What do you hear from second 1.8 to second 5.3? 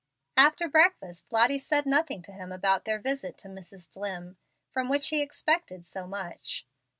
nothing to him about their visit to Mrs. Dlimn, from which he